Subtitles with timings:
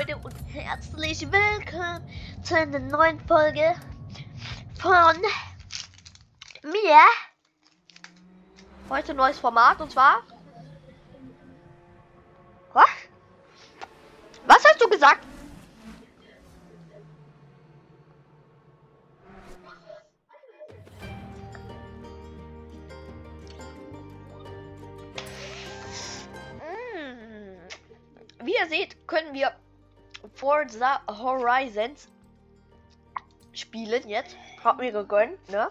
[0.00, 2.02] und herzlich willkommen
[2.42, 3.74] zu einer neuen Folge
[4.80, 5.14] von
[6.62, 7.00] mir.
[8.88, 10.22] Heute neues Format und zwar.
[12.72, 12.86] Was?
[14.46, 15.22] Was hast du gesagt?
[26.56, 28.46] Mm.
[28.46, 29.52] Wie ihr seht, können wir
[30.34, 32.08] Forza Horizons
[33.52, 34.36] spielen jetzt.
[34.62, 35.70] Hab mir gegönnt, ne?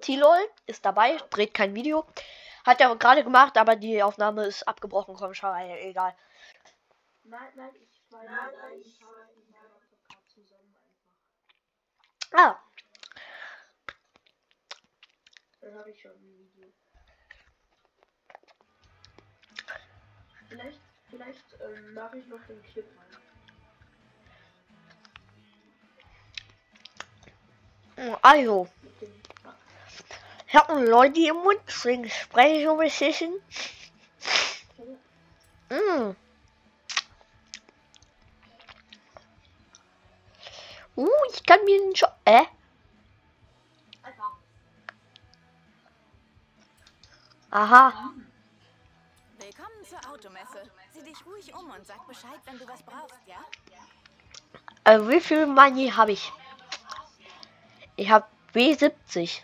[0.00, 0.36] Tilol
[0.66, 2.04] ist dabei, dreht kein Video.
[2.66, 5.14] Hat er gerade gemacht, aber die Aufnahme ist abgebrochen.
[5.16, 6.14] Komm, schau, egal.
[7.22, 9.08] Nein, nein, ich war nein, nein, ich war
[10.26, 10.76] zusammen
[12.32, 12.38] einfach.
[12.38, 12.60] Ah,
[15.64, 16.72] Dann habe ich schon ein Video.
[20.48, 22.86] Vielleicht, vielleicht ähm, mache ich noch den Clip
[27.96, 28.08] rein.
[28.08, 28.66] mm, also.
[30.48, 33.34] Ich hab einen Leute im Mund, deswegen spreche ich so beschissen.
[35.68, 36.16] Mm.
[40.96, 42.16] Uh, ich kann mir Job.
[42.24, 42.44] Äh?
[47.54, 48.10] Aha.
[49.38, 50.68] Willkommen zur Automesse.
[50.92, 53.36] Sieh dich ruhig um und sag Bescheid, wenn du was brauchst, ja?
[54.82, 56.32] Also wie viel Money habe ich?
[57.94, 59.42] Ich habe B70.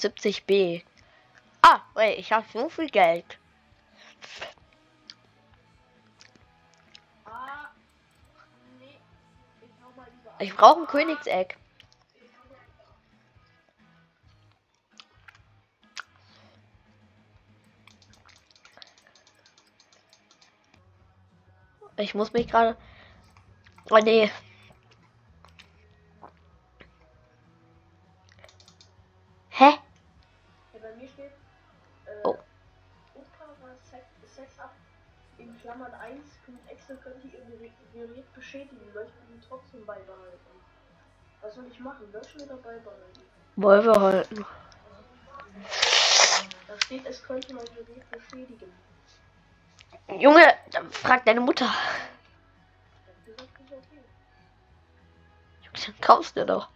[0.00, 0.82] 70B.
[1.62, 3.38] Ah, wait, ich habe so viel Geld.
[10.40, 11.56] Ich brauche ein Königseck.
[21.98, 22.76] Ich muss mich gerade.
[23.90, 24.30] Oh nee.
[29.50, 29.70] Hä?
[30.74, 31.30] Ja, bei mir steht,
[32.04, 32.36] äh, Oh.
[33.90, 34.04] Sex,
[34.34, 34.72] Sex-Up
[35.38, 36.20] in Klammern 1.
[36.68, 40.36] Excel könnte ihr Gerät, Gerät beschädigen, möchten ihn trotzdem beibehalten.
[41.40, 42.12] Was soll ich machen?
[42.12, 43.20] Löschen oder beibehalten?
[43.56, 44.44] Wollen wir halten.
[46.66, 48.72] Da steht, es könnte mein Gerät beschädigen.
[50.08, 50.54] Junge,
[50.90, 51.72] frag deine Mutter.
[55.62, 56.68] Junge, dann kaufst du doch.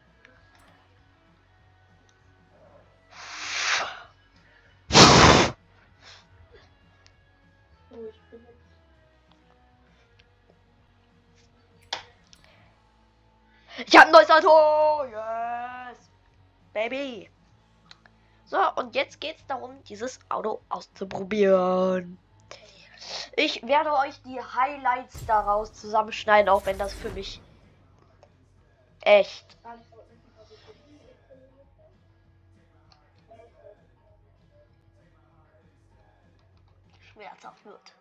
[13.87, 15.05] Ich hab ein neues Auto!
[15.05, 16.11] Yes!
[16.73, 17.31] Baby!
[18.45, 22.19] So, und jetzt geht's darum, dieses Auto auszuprobieren.
[23.37, 27.41] Ich werde euch die Highlights daraus zusammenschneiden, auch wenn das für mich
[29.03, 29.57] echt
[37.13, 37.93] schmerzhaft wird.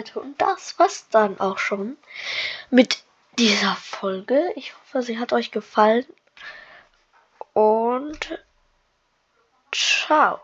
[0.00, 1.98] Leute, und das war's dann auch schon
[2.70, 3.02] mit
[3.38, 4.50] dieser Folge.
[4.56, 6.06] Ich hoffe, sie hat euch gefallen.
[7.52, 8.38] Und
[9.72, 10.40] ciao.